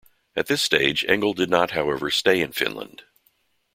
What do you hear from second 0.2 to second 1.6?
At this stage Engel did